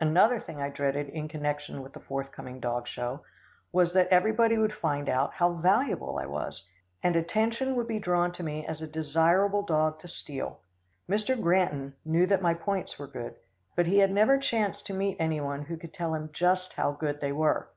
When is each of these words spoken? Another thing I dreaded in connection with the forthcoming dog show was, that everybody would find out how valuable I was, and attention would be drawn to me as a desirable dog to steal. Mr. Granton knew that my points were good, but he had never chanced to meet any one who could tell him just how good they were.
Another 0.00 0.38
thing 0.38 0.60
I 0.60 0.68
dreaded 0.68 1.08
in 1.08 1.28
connection 1.28 1.80
with 1.80 1.94
the 1.94 1.98
forthcoming 1.98 2.60
dog 2.60 2.86
show 2.86 3.22
was, 3.72 3.94
that 3.94 4.08
everybody 4.08 4.58
would 4.58 4.74
find 4.74 5.08
out 5.08 5.32
how 5.32 5.54
valuable 5.54 6.18
I 6.18 6.26
was, 6.26 6.68
and 7.02 7.16
attention 7.16 7.74
would 7.74 7.88
be 7.88 7.98
drawn 7.98 8.32
to 8.32 8.42
me 8.42 8.66
as 8.66 8.82
a 8.82 8.86
desirable 8.86 9.62
dog 9.62 9.98
to 10.00 10.08
steal. 10.08 10.60
Mr. 11.08 11.40
Granton 11.40 11.94
knew 12.04 12.26
that 12.26 12.42
my 12.42 12.52
points 12.52 12.98
were 12.98 13.06
good, 13.06 13.36
but 13.74 13.86
he 13.86 14.00
had 14.00 14.10
never 14.12 14.36
chanced 14.36 14.86
to 14.88 14.92
meet 14.92 15.16
any 15.18 15.40
one 15.40 15.62
who 15.62 15.78
could 15.78 15.94
tell 15.94 16.12
him 16.14 16.28
just 16.34 16.74
how 16.74 16.92
good 16.92 17.22
they 17.22 17.32
were. 17.32 17.70